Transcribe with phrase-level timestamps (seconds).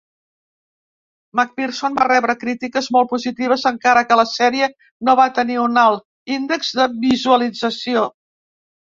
[1.39, 4.69] MacPherson va rebre crítiques molt positives, encara que la sèrie
[5.09, 8.07] no va tenir un alt índex de visualització.